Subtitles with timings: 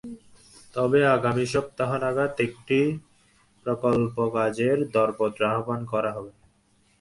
[0.73, 2.79] তবে আগামী সপ্তাহ নাগাদ একটি
[3.65, 6.31] প্রকল্প কাজের দরপত্র আহ্বান করা হবে।